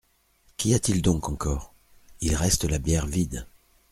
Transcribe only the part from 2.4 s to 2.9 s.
la